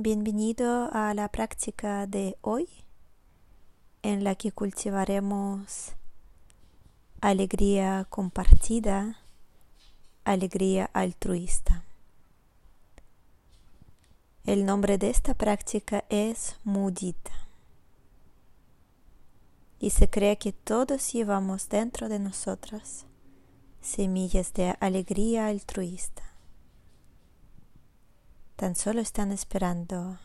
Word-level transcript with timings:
Bienvenido 0.00 0.90
a 0.92 1.12
la 1.12 1.26
práctica 1.26 2.06
de 2.06 2.36
hoy 2.40 2.68
en 4.02 4.22
la 4.22 4.36
que 4.36 4.52
cultivaremos 4.52 5.96
alegría 7.20 8.06
compartida, 8.08 9.18
alegría 10.22 10.88
altruista. 10.92 11.82
El 14.46 14.66
nombre 14.66 14.98
de 14.98 15.10
esta 15.10 15.34
práctica 15.34 16.04
es 16.10 16.60
mudita 16.62 17.32
y 19.80 19.90
se 19.90 20.08
cree 20.08 20.38
que 20.38 20.52
todos 20.52 21.12
llevamos 21.12 21.68
dentro 21.68 22.08
de 22.08 22.20
nosotras 22.20 23.04
semillas 23.80 24.52
de 24.52 24.76
alegría 24.78 25.48
altruista 25.48 26.27
tan 28.58 28.74
solo 28.74 29.00
están 29.00 29.30
esperando 29.30 30.18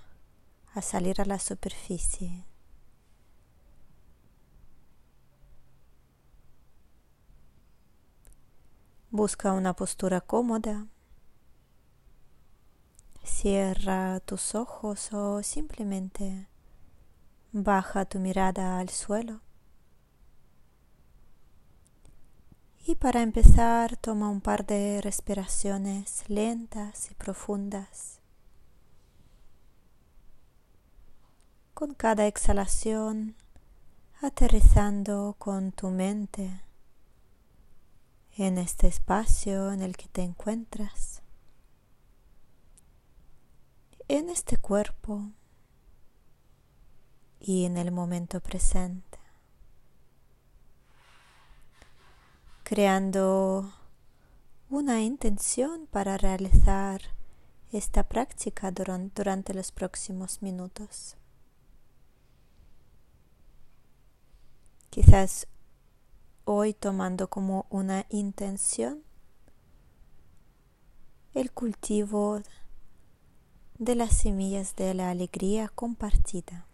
a 0.74 0.82
salir 0.82 1.22
a 1.22 1.26
la 1.26 1.38
superficie. 1.38 2.48
Busca 9.12 9.54
una 9.54 9.76
postura 9.76 10.20
cómoda. 10.20 10.88
Cierra 13.24 14.20
tus 14.22 14.56
ojos 14.56 15.14
o 15.14 15.44
simplemente 15.44 16.48
baja 17.52 18.06
tu 18.06 18.18
mirada 18.18 18.80
al 18.80 18.90
suelo. 18.90 19.42
Y 22.88 22.96
para 22.96 23.22
empezar, 23.22 23.96
toma 23.96 24.30
un 24.30 24.42
par 24.42 24.66
de 24.66 25.02
respiraciones 25.02 26.28
lentas 26.28 27.12
y 27.12 27.14
profundas. 27.14 28.13
Con 31.84 31.96
cada 31.96 32.28
exhalación 32.28 33.36
aterrizando 34.22 35.36
con 35.38 35.74
tu 35.74 35.90
mente 35.90 36.62
en 38.38 38.58
este 38.58 38.88
espacio 38.88 39.70
en 39.74 39.82
el 39.82 39.98
que 39.98 40.08
te 40.08 40.22
encuentras, 40.22 41.22
en 44.08 44.30
este 44.30 44.56
cuerpo 44.56 45.24
y 47.42 47.66
en 47.66 47.76
el 47.76 47.92
momento 47.92 48.40
presente, 48.40 49.20
creando 52.64 53.74
una 54.70 55.02
intención 55.02 55.86
para 55.88 56.18
realizar 56.18 57.02
esta 57.74 58.04
práctica 58.04 58.72
durante, 58.72 59.54
los 59.54 59.74
próximos 59.74 60.42
minutos. 60.42 61.18
Quizás 64.94 65.48
hoy 66.46 66.76
tomando 66.76 67.28
como 67.28 67.66
una 67.72 68.06
intención 68.10 69.02
el 71.34 71.52
cultivo 71.52 72.44
de 73.80 73.96
las 73.96 74.16
semillas 74.16 74.76
de 74.76 74.94
la 74.94 75.10
alegría 75.10 75.68
compartida. 75.70 76.68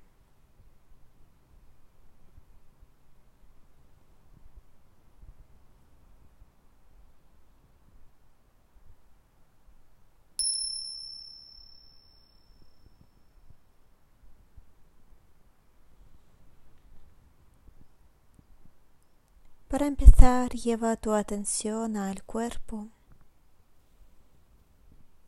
Para 19.79 19.87
empezar, 19.87 20.51
lleva 20.51 20.97
tu 20.97 21.13
atención 21.13 21.95
al 21.95 22.21
cuerpo. 22.23 22.89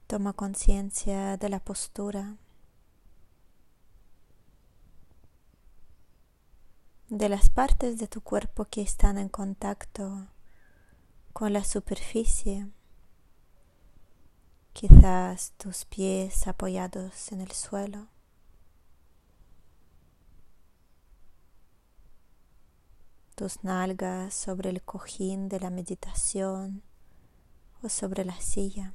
Toma 0.07 0.33
conciencia 0.33 1.37
de 1.37 1.47
la 1.47 1.61
postura, 1.61 2.35
de 7.07 7.29
las 7.29 7.49
partes 7.49 7.97
de 7.97 8.09
tu 8.09 8.19
cuerpo 8.19 8.65
que 8.65 8.81
están 8.81 9.17
en 9.17 9.29
contacto 9.29 10.27
con 11.31 11.53
la 11.53 11.63
superficie. 11.63 12.67
Quizás 14.73 15.53
tus 15.55 15.85
pies 15.85 16.45
apoyados 16.45 17.31
en 17.31 17.39
el 17.39 17.53
suelo. 17.53 18.09
Tus 23.41 23.63
nalgas 23.63 24.35
sobre 24.35 24.69
el 24.69 24.83
cojín 24.83 25.49
de 25.49 25.59
la 25.59 25.71
meditación 25.71 26.83
o 27.81 27.89
sobre 27.89 28.23
la 28.23 28.39
silla. 28.39 28.93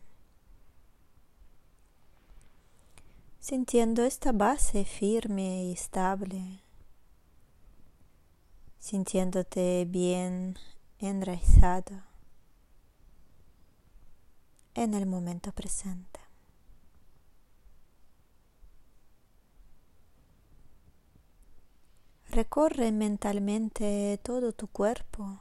Sintiendo 3.40 4.04
esta 4.04 4.30
base 4.30 4.84
firme 4.84 5.64
y 5.64 5.72
estable, 5.72 6.62
sintiéndote 8.78 9.84
bien 9.84 10.56
enraizado 11.00 12.04
en 14.74 14.94
el 14.94 15.06
momento 15.06 15.50
presente. 15.50 16.25
Recorre 22.36 22.92
mentalmente 22.92 24.20
todo 24.22 24.52
tu 24.52 24.66
cuerpo, 24.66 25.40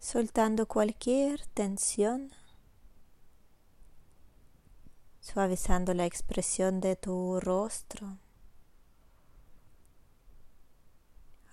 soltando 0.00 0.66
cualquier 0.66 1.46
tensión, 1.46 2.32
suavizando 5.20 5.94
la 5.94 6.06
expresión 6.06 6.80
de 6.80 6.96
tu 6.96 7.38
rostro, 7.38 8.18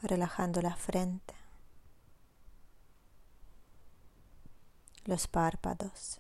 relajando 0.02 0.64
la 0.64 0.76
frente, 0.76 1.36
los 5.06 5.28
párpados. 5.28 6.20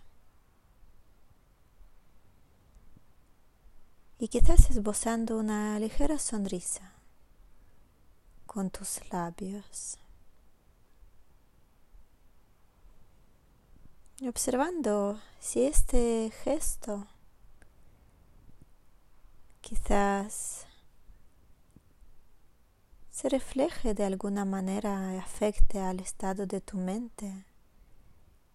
Y 4.19 4.27
quizás 4.27 4.69
esbozando 4.69 5.37
una 5.37 5.79
ligera 5.79 6.19
sonrisa 6.19 6.91
con 8.45 8.69
tus 8.69 8.99
labios. 9.13 9.97
Observando 14.27 15.17
si 15.39 15.63
este 15.63 16.31
gesto 16.43 17.07
quizás 19.61 20.67
se 23.09 23.29
refleje 23.29 23.93
de 23.93 24.03
alguna 24.03 24.43
manera 24.43 25.13
y 25.15 25.17
afecte 25.17 25.79
al 25.79 26.01
estado 26.01 26.45
de 26.45 26.59
tu 26.59 26.77
mente 26.77 27.45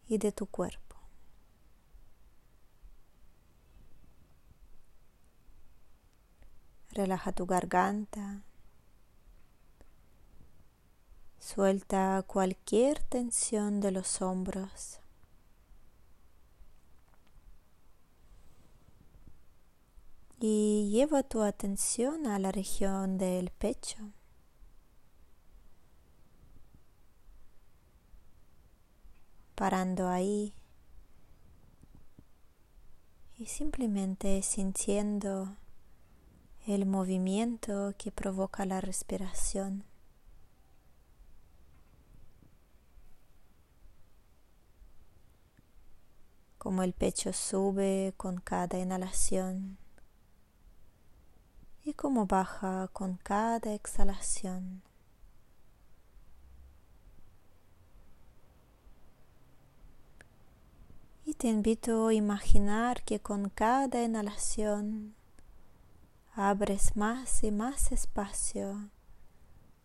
y 0.08 0.18
de 0.18 0.30
tu 0.30 0.44
cuerpo. 0.44 0.93
Relaja 6.94 7.32
tu 7.32 7.44
garganta. 7.44 8.44
Suelta 11.40 12.22
cualquier 12.24 13.02
tensión 13.02 13.80
de 13.80 13.90
los 13.90 14.22
hombros. 14.22 15.00
Y 20.38 20.88
lleva 20.92 21.24
tu 21.24 21.42
atención 21.42 22.28
a 22.28 22.38
la 22.38 22.52
región 22.52 23.18
del 23.18 23.50
pecho. 23.50 24.12
Parando 29.56 30.08
ahí 30.08 30.54
y 33.36 33.46
simplemente 33.46 34.42
sintiendo 34.42 35.56
el 36.66 36.86
movimiento 36.86 37.92
que 37.98 38.10
provoca 38.10 38.64
la 38.64 38.80
respiración. 38.80 39.84
Como 46.56 46.82
el 46.82 46.94
pecho 46.94 47.34
sube 47.34 48.14
con 48.16 48.40
cada 48.40 48.78
inhalación 48.78 49.76
y 51.82 51.92
como 51.92 52.24
baja 52.24 52.88
con 52.94 53.18
cada 53.18 53.74
exhalación. 53.74 54.82
Y 61.26 61.34
te 61.34 61.48
invito 61.48 62.08
a 62.08 62.14
imaginar 62.14 63.02
que 63.02 63.20
con 63.20 63.50
cada 63.50 64.02
inhalación 64.02 65.14
abres 66.36 66.96
más 66.96 67.44
y 67.44 67.52
más 67.52 67.92
espacio 67.92 68.90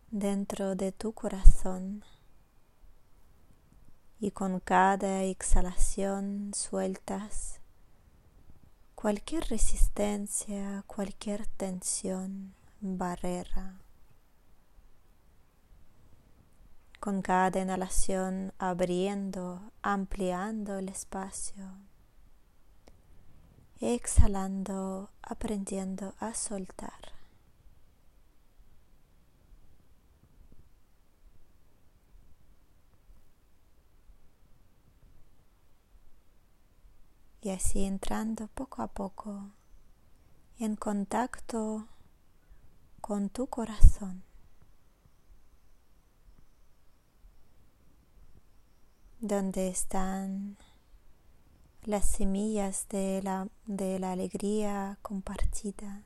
dentro 0.09 0.75
de 0.75 0.91
tu 0.91 1.13
corazón. 1.13 2.03
Y 4.19 4.31
con 4.31 4.59
cada 4.59 5.23
exhalación 5.23 6.51
sueltas 6.55 7.61
cualquier 8.95 9.43
resistencia, 9.45 10.83
cualquier 10.87 11.45
tensión, 11.45 12.55
barrera. 12.81 13.81
Con 16.99 17.21
cada 17.21 17.61
inhalación 17.61 18.53
abriendo, 18.57 19.71
ampliando 19.83 20.79
el 20.79 20.89
espacio. 20.89 21.88
Exhalando, 23.81 25.09
aprendiendo 25.21 26.13
a 26.19 26.33
soltar. 26.33 27.19
y 37.41 37.51
así 37.51 37.85
entrando 37.85 38.47
poco 38.47 38.81
a 38.81 38.87
poco 38.87 39.51
en 40.59 40.75
contacto 40.75 41.87
con 43.01 43.29
tu 43.29 43.47
corazón. 43.47 44.23
donde 49.21 49.67
están 49.67 50.57
las 51.89 52.05
semillas 52.05 52.87
de 52.89 53.19
la, 53.23 53.47
de 53.65 53.97
la 53.97 54.11
alegría 54.11 54.99
compartida, 55.01 56.03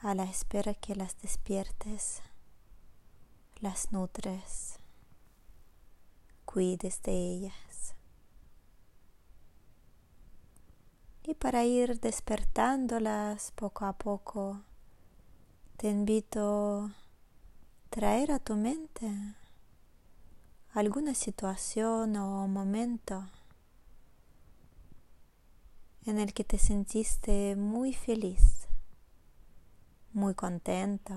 a 0.00 0.12
la 0.16 0.24
espera 0.24 0.74
que 0.74 0.96
las 0.96 1.16
despiertes, 1.22 2.20
las 3.60 3.92
nutres, 3.92 4.80
cuides 6.46 7.00
de 7.02 7.12
ellas. 7.12 7.94
Y 11.22 11.34
para 11.34 11.64
ir 11.64 12.00
despertándolas 12.00 13.52
poco 13.52 13.84
a 13.84 13.92
poco, 13.92 14.62
te 15.76 15.88
invito 15.88 16.86
a 16.86 16.96
traer 17.90 18.32
a 18.32 18.40
tu 18.40 18.56
mente 18.56 19.08
alguna 20.72 21.14
situación 21.14 22.16
o 22.16 22.46
momento 22.46 23.26
en 26.04 26.18
el 26.18 26.32
que 26.32 26.44
te 26.44 26.58
sentiste 26.58 27.56
muy 27.56 27.92
feliz, 27.92 28.68
muy 30.12 30.34
contento, 30.34 31.14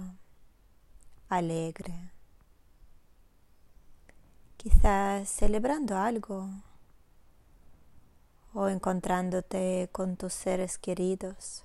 alegre, 1.30 2.12
quizás 4.58 5.30
celebrando 5.30 5.98
algo 5.98 6.50
o 8.54 8.68
encontrándote 8.68 9.90
con 9.92 10.18
tus 10.18 10.34
seres 10.34 10.78
queridos, 10.78 11.64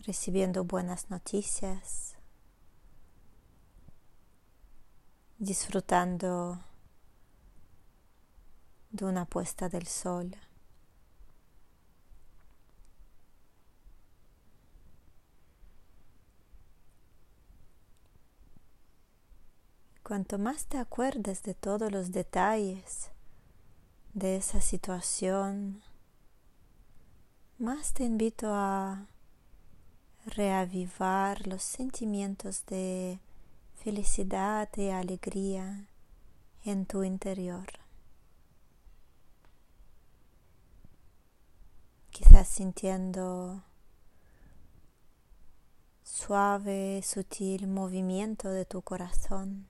recibiendo 0.00 0.64
buenas 0.64 1.08
noticias, 1.08 2.17
disfrutando 5.38 6.58
de 8.90 9.04
una 9.04 9.24
puesta 9.24 9.68
del 9.68 9.86
sol. 9.86 10.36
Cuanto 20.02 20.38
más 20.38 20.66
te 20.66 20.78
acuerdes 20.78 21.42
de 21.42 21.54
todos 21.54 21.92
los 21.92 22.12
detalles 22.12 23.10
de 24.14 24.36
esa 24.36 24.60
situación, 24.60 25.82
más 27.58 27.92
te 27.92 28.04
invito 28.04 28.54
a 28.54 29.06
reavivar 30.24 31.46
los 31.46 31.62
sentimientos 31.62 32.64
de 32.66 33.20
felicidad 33.82 34.68
y 34.76 34.90
alegría 34.90 35.88
en 36.64 36.86
tu 36.86 37.04
interior. 37.04 37.66
Quizás 42.10 42.48
sintiendo 42.48 43.62
suave, 46.02 47.02
sutil 47.02 47.68
movimiento 47.68 48.50
de 48.50 48.64
tu 48.64 48.82
corazón. 48.82 49.68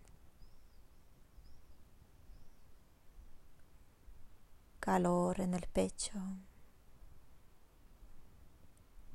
calor 4.88 5.42
en 5.42 5.52
el 5.52 5.66
pecho, 5.66 6.18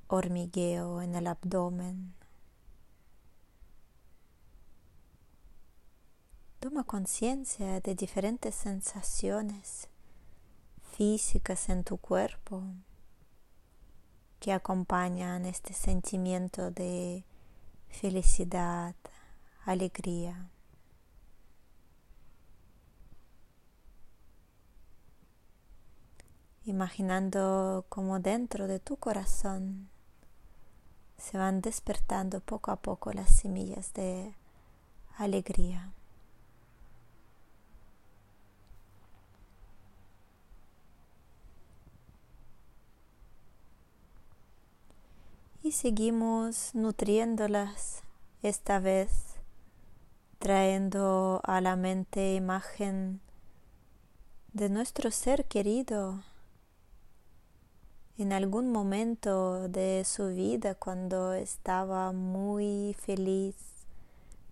hormigueo 0.05 1.01
en 1.01 1.15
el 1.15 1.25
abdomen. 1.25 2.13
Toma 6.63 6.85
conciencia 6.85 7.81
de 7.81 7.93
diferentes 7.93 8.55
sensaciones 8.55 9.89
físicas 10.93 11.67
en 11.67 11.83
tu 11.83 11.97
cuerpo 11.97 12.63
que 14.39 14.53
acompañan 14.53 15.45
este 15.45 15.73
sentimiento 15.73 16.71
de 16.71 17.25
felicidad, 17.89 18.95
alegría. 19.65 20.49
imaginando 26.63 27.85
como 27.89 28.21
dentro 28.21 28.67
de 28.67 28.79
tu 28.79 28.95
corazón 28.95 29.89
se 31.17 31.37
van 31.37 31.59
despertando 31.59 32.39
poco 32.39 32.71
a 32.71 32.77
poco 32.77 33.11
las 33.11 33.35
semillas 33.35 33.93
de 33.93 34.33
alegría. 35.17 35.91
Seguimos 45.73 46.75
nutriéndolas 46.75 48.03
esta 48.43 48.79
vez, 48.79 49.37
trayendo 50.37 51.41
a 51.43 51.61
la 51.61 51.75
mente 51.75 52.35
imagen 52.35 53.21
de 54.53 54.69
nuestro 54.69 55.09
ser 55.09 55.45
querido 55.45 56.23
en 58.19 58.33
algún 58.33 58.71
momento 58.71 59.67
de 59.67 60.03
su 60.05 60.27
vida 60.27 60.75
cuando 60.75 61.33
estaba 61.33 62.11
muy 62.11 62.95
feliz, 62.99 63.55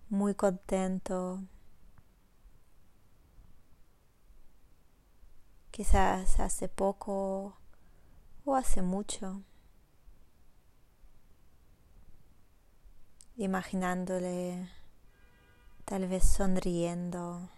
muy 0.08 0.34
contento. 0.34 1.40
Quizás 5.70 6.40
hace 6.40 6.68
poco 6.68 7.54
o 8.44 8.56
hace 8.56 8.82
mucho. 8.82 9.42
Imaginándole 13.42 14.68
tal 15.84 16.06
vez 16.06 16.22
sonriendo. 16.22 17.50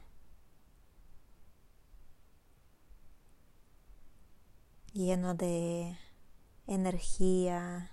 lleno 4.95 5.35
de 5.35 5.99
energía. 6.67 7.91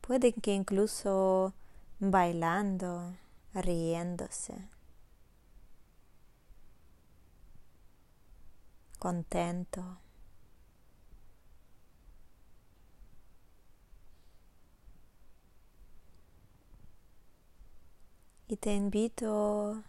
Pueden 0.00 0.32
que 0.32 0.54
incluso 0.54 1.54
bailando, 2.00 3.14
riéndose, 3.54 4.68
contento. 8.98 9.98
Y 18.48 18.56
te 18.56 18.74
invito 18.74 19.82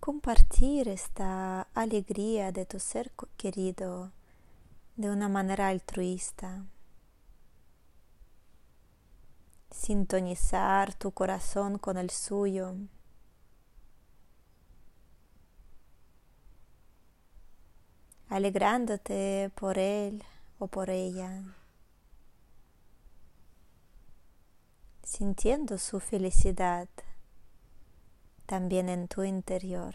compartir 0.00 0.88
esta 0.88 1.62
alegría 1.74 2.52
de 2.52 2.64
tu 2.64 2.78
ser 2.78 3.12
querido 3.36 4.12
de 4.96 5.10
una 5.10 5.28
manera 5.28 5.68
altruista. 5.68 6.64
sintonizar 9.70 10.94
tu 10.94 11.10
corazón 11.12 11.78
con 11.78 11.96
el 11.96 12.10
suyo. 12.10 12.74
alegrándote 18.28 19.50
por 19.54 19.76
él 19.76 20.22
o 20.58 20.66
por 20.66 20.88
ella, 20.88 21.42
sintiendo 25.12 25.76
su 25.76 26.00
felicidad 26.00 26.88
también 28.46 28.88
en 28.88 29.08
tu 29.08 29.22
interior. 29.24 29.94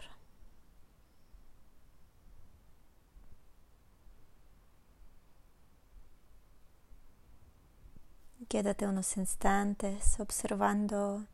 Quédate 8.48 8.86
unos 8.86 9.16
instantes 9.16 10.20
observando 10.20 11.26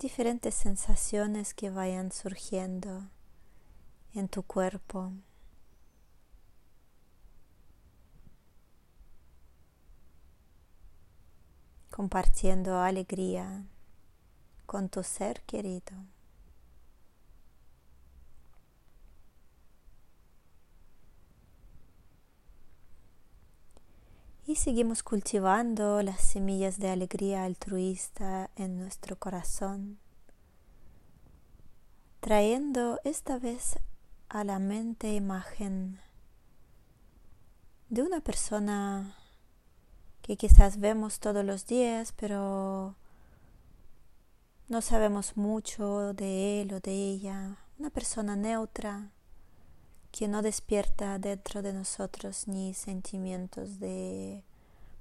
diferentes 0.00 0.56
sensaciones 0.56 1.54
que 1.54 1.70
vayan 1.70 2.10
surgiendo 2.10 3.08
en 4.14 4.28
tu 4.28 4.42
cuerpo. 4.42 5.12
Compartiendo 11.90 12.78
alegría 12.78 13.64
con 14.66 14.88
tu 14.88 15.02
ser 15.02 15.42
querido. 15.42 15.92
Y 24.46 24.56
seguimos 24.56 25.02
cultivando 25.04 26.02
las 26.02 26.20
semillas 26.20 26.78
de 26.78 26.90
alegría 26.90 27.44
altruista 27.44 28.50
en 28.56 28.78
nuestro 28.78 29.16
corazón, 29.16 29.98
trayendo 32.18 33.00
esta 33.04 33.38
vez 33.38 33.78
a 34.28 34.42
la 34.42 34.58
mente 34.58 35.14
imagen 35.14 36.00
de 37.90 38.02
una 38.02 38.20
persona 38.20 39.19
que 40.30 40.36
quizás 40.36 40.78
vemos 40.78 41.18
todos 41.18 41.44
los 41.44 41.66
días, 41.66 42.12
pero 42.12 42.94
no 44.68 44.80
sabemos 44.80 45.36
mucho 45.36 46.14
de 46.14 46.60
él 46.60 46.72
o 46.72 46.78
de 46.78 46.92
ella. 46.92 47.56
Una 47.80 47.90
persona 47.90 48.36
neutra 48.36 49.10
que 50.12 50.28
no 50.28 50.40
despierta 50.40 51.18
dentro 51.18 51.62
de 51.62 51.72
nosotros 51.72 52.46
ni 52.46 52.74
sentimientos 52.74 53.80
de 53.80 54.44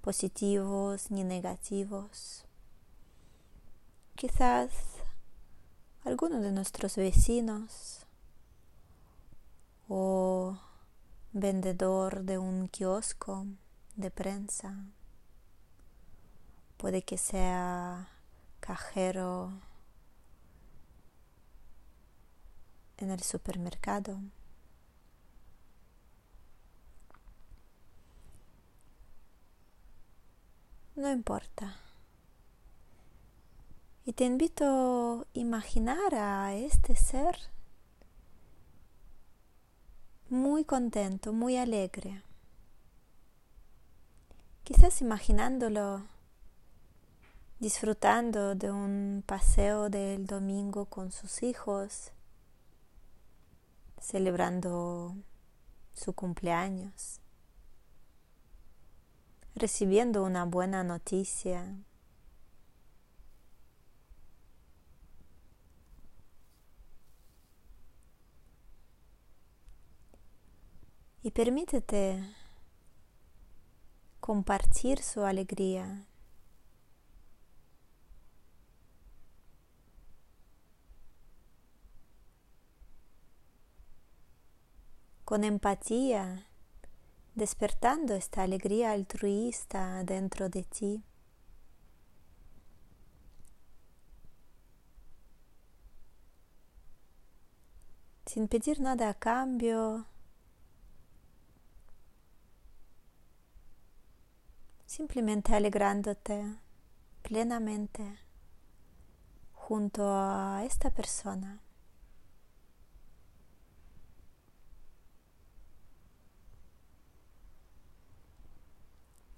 positivos 0.02 1.12
ni 1.12 1.24
negativos. 1.24 2.46
Quizás 4.16 4.72
alguno 6.06 6.42
de 6.42 6.52
nuestros 6.52 6.96
vecinos 6.96 8.08
o 9.88 10.58
vendedor 11.34 12.24
de 12.24 12.40
un 12.40 12.68
kiosco 12.68 13.46
de 13.96 14.10
prensa 14.10 14.88
puede 16.80 17.02
que 17.02 17.18
sea 17.18 18.08
cajero 18.62 19.52
en 22.98 23.12
el 23.12 23.20
supermercado. 23.22 24.22
No 30.96 31.12
importa. 31.12 31.76
Y 34.06 34.14
te 34.14 34.24
invito 34.24 35.22
a 35.22 35.26
imaginar 35.34 36.16
a 36.16 36.56
este 36.56 36.96
ser 36.96 37.38
muy 40.30 40.64
contento, 40.64 41.34
muy 41.34 41.58
alegre. 41.58 42.24
Quizás 44.64 45.02
imaginándolo 45.02 46.04
disfrutando 47.60 48.56
de 48.56 48.72
un 48.72 49.22
paseo 49.26 49.90
del 49.90 50.26
domingo 50.26 50.86
con 50.86 51.12
sus 51.12 51.44
hijos, 51.44 52.14
celebrando 54.00 55.14
su 55.94 56.14
cumpleaños, 56.14 57.20
recibiendo 59.56 60.24
una 60.24 60.46
buena 60.46 60.86
noticia. 60.86 61.76
Y 71.22 71.32
permítete 71.32 72.24
compartir 74.22 75.04
su 75.04 75.26
alegría 75.26 76.09
con 85.30 85.44
empatía, 85.44 86.48
despertando 87.36 88.16
esta 88.16 88.42
alegría 88.42 88.94
altruista 88.94 90.04
dentro 90.04 90.50
de 90.50 90.64
ti. 90.64 91.04
Sin 98.26 98.48
pedir 98.48 98.82
nada 98.82 99.10
a 99.10 99.14
cambio, 99.14 100.08
simplemente 104.88 105.54
alegrándote 105.54 106.58
plenamente 107.22 108.18
junto 109.54 110.02
a 110.12 110.64
esta 110.66 110.90
persona. 110.90 111.69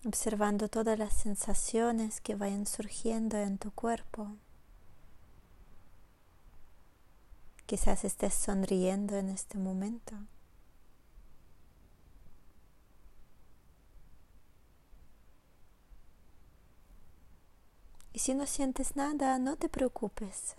Observando 0.05 0.67
todas 0.67 0.97
las 0.97 1.13
sensaciones 1.13 2.21
que 2.21 2.35
vayan 2.35 2.65
surgiendo 2.65 3.37
en 3.37 3.57
tu 3.57 3.71
cuerpo. 3.71 4.35
Quizás 7.65 8.03
estés 8.03 8.33
sonriendo 8.33 9.15
en 9.15 9.29
este 9.29 9.57
momento. 9.57 10.15
Y 18.13 18.19
si 18.19 18.33
no 18.33 18.45
sientes 18.45 18.95
nada, 18.95 19.39
no 19.39 19.55
te 19.55 19.69
preocupes. 19.69 20.55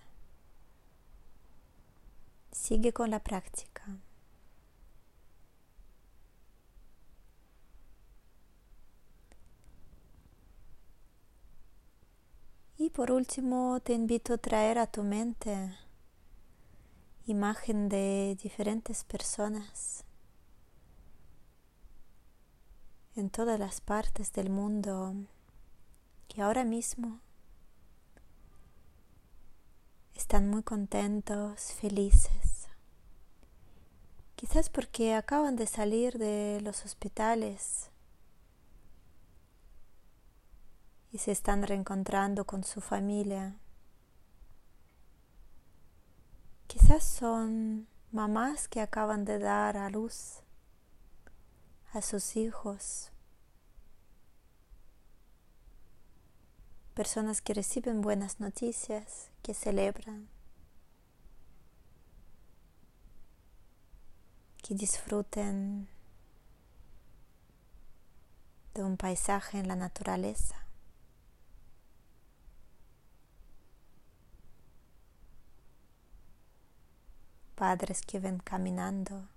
Sigue 2.50 2.92
con 2.92 3.10
la 3.10 3.18
práctica. 3.22 3.84
Y 12.82 12.90
por 12.90 13.12
último 13.12 13.78
te 13.78 13.92
invito 13.92 14.34
a 14.34 14.38
traer 14.38 14.80
a 14.80 14.88
tu 14.88 15.04
mente 15.04 15.72
imagen 17.26 17.88
de 17.88 18.36
diferentes 18.42 19.04
personas 19.04 20.04
en 23.14 23.30
todas 23.30 23.56
las 23.60 23.80
partes 23.80 24.32
del 24.32 24.50
mundo 24.50 25.14
que 26.26 26.42
ahora 26.42 26.64
mismo 26.64 27.20
están 30.16 30.50
muy 30.50 30.64
contentos, 30.64 31.74
felices. 31.74 32.66
Quizás 34.34 34.70
porque 34.70 35.14
acaban 35.14 35.54
de 35.54 35.68
salir 35.68 36.18
de 36.18 36.60
los 36.62 36.84
hospitales 36.84 37.91
y 41.12 41.18
se 41.18 41.30
están 41.30 41.62
reencontrando 41.62 42.46
con 42.46 42.64
su 42.64 42.80
familia. 42.80 43.58
Quizás 46.66 47.04
son 47.04 47.86
mamás 48.10 48.66
que 48.66 48.80
acaban 48.80 49.26
de 49.26 49.38
dar 49.38 49.76
a 49.76 49.90
luz 49.90 50.42
a 51.92 52.00
sus 52.00 52.36
hijos, 52.36 53.12
personas 56.94 57.42
que 57.42 57.52
reciben 57.52 58.00
buenas 58.00 58.40
noticias, 58.40 59.30
que 59.42 59.52
celebran, 59.52 60.30
que 64.62 64.74
disfruten 64.74 65.88
de 68.72 68.82
un 68.82 68.96
paisaje 68.96 69.58
en 69.58 69.68
la 69.68 69.76
naturaleza. 69.76 70.61
Padres 77.54 78.02
que 78.02 78.18
ven 78.18 78.38
caminando 78.38 79.28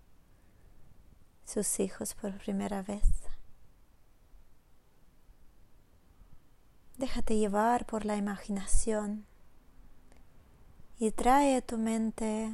sus 1.45 1.79
hijos 1.79 2.15
por 2.15 2.38
primera 2.38 2.81
vez. 2.81 3.07
Déjate 6.98 7.38
llevar 7.38 7.86
por 7.86 8.05
la 8.05 8.15
imaginación 8.15 9.25
y 10.98 11.12
trae 11.12 11.57
a 11.57 11.62
tu 11.62 11.77
mente 11.77 12.51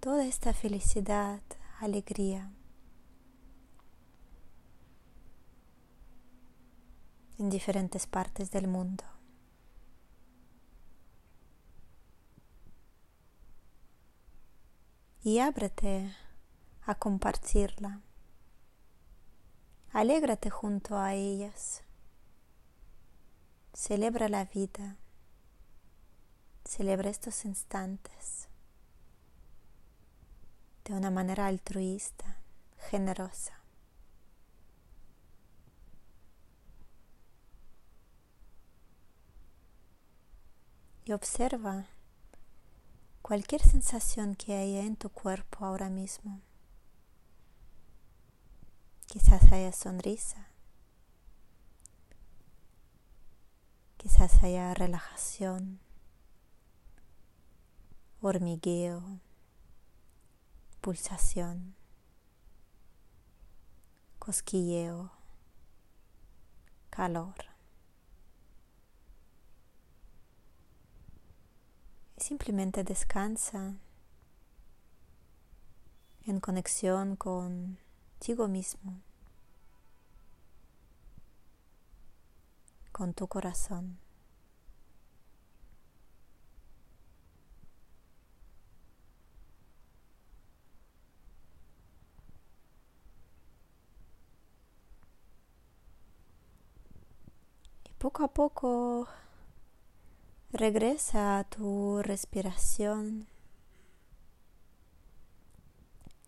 toda 0.00 0.24
esta 0.24 0.52
felicidad, 0.52 1.40
alegría. 1.80 2.50
en 7.38 7.50
diferentes 7.50 8.06
partes 8.06 8.50
del 8.50 8.66
mundo. 8.66 9.04
Y 15.26 15.40
ábrete 15.40 16.14
a 16.82 16.94
compartirla. 16.94 18.00
Alégrate 19.90 20.50
junto 20.50 20.96
a 20.96 21.14
ellas. 21.14 21.82
Celebra 23.72 24.28
la 24.28 24.44
vida. 24.44 24.98
Celebra 26.64 27.10
estos 27.10 27.44
instantes 27.44 28.48
de 30.84 30.94
una 30.94 31.10
manera 31.10 31.46
altruista, 31.46 32.36
generosa. 32.88 33.58
Y 41.04 41.10
observa 41.10 41.86
cualquier 43.26 43.60
sensación 43.60 44.36
que 44.36 44.54
haya 44.54 44.84
en 44.84 44.94
tu 44.94 45.08
cuerpo 45.08 45.64
ahora 45.64 45.90
mismo. 45.90 46.40
Quizás 49.08 49.50
haya 49.50 49.72
sonrisa. 49.72 50.46
Quizás 53.96 54.44
haya 54.44 54.72
relajación, 54.74 55.80
hormigueo, 58.20 59.02
pulsación, 60.80 61.74
cosquilleo, 64.20 65.10
calor. 66.90 67.55
Simplemente 72.16 72.84
descansa 72.84 73.74
en 76.26 76.40
conexión 76.40 77.16
contigo 77.16 78.48
mismo, 78.48 79.00
con 82.92 83.14
tu 83.14 83.26
corazón. 83.28 83.98
poco 97.98 98.22
a 98.24 98.28
poco 98.28 99.08
regresa 100.52 101.38
a 101.38 101.44
tu 101.44 102.02
respiración. 102.02 103.26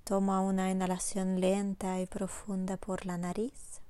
Toma 0.05 0.41
una 0.41 0.71
inhalación 0.71 1.41
lenta 1.41 2.01
y 2.01 2.07
profunda 2.07 2.77
por 2.77 3.07
la 3.07 3.17
nariz. 3.17 3.81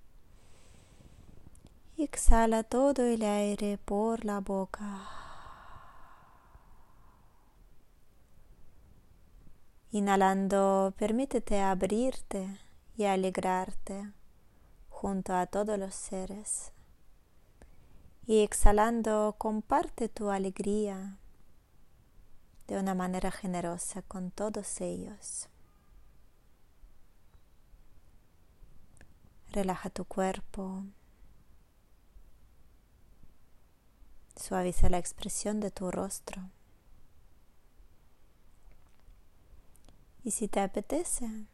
Exhala 1.96 2.62
todo 2.62 3.04
el 3.04 3.22
aire 3.22 3.78
por 3.78 4.24
la 4.24 4.40
boca. 4.40 5.08
Inhalando, 9.90 10.92
permítete 10.98 11.60
abrirte 11.60 12.58
y 12.96 13.04
alegrarte 13.04 14.12
junto 14.90 15.34
a 15.34 15.46
todos 15.46 15.78
los 15.78 15.94
seres 15.94 16.72
y 18.28 18.42
exhalando 18.42 19.36
comparte 19.38 20.10
tu 20.10 20.28
alegría 20.28 21.16
de 22.66 22.76
una 22.78 22.94
manera 22.94 23.30
generosa 23.30 24.02
con 24.02 24.30
todos 24.30 24.82
ellos. 24.82 25.48
Relaja 29.50 29.88
tu 29.88 30.04
cuerpo. 30.04 30.84
Suaviza 34.36 34.90
la 34.90 34.98
expresión 34.98 35.58
de 35.60 35.70
tu 35.70 35.90
rostro. 35.90 36.50
Y 40.22 40.32
si 40.32 40.48
te 40.48 40.60
apetece, 40.60 41.46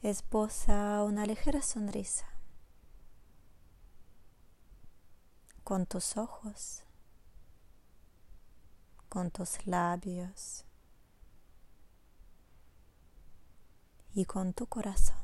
esboza 0.00 1.02
una 1.02 1.26
ligera 1.26 1.60
sonrisa. 1.60 2.31
Con 5.72 5.86
tus 5.86 6.18
ojos, 6.18 6.82
con 9.08 9.30
tus 9.30 9.66
labios 9.66 10.66
y 14.12 14.26
con 14.26 14.52
tu 14.52 14.66
corazón. 14.66 15.16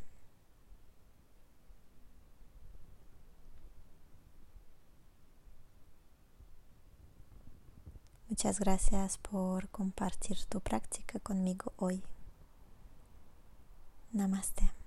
Muchas 8.30 8.58
gracias 8.58 9.18
por 9.18 9.68
compartir 9.68 10.46
tu 10.46 10.62
práctica 10.62 11.20
conmigo 11.20 11.74
hoy. 11.76 12.02
Namaste. 14.12 14.77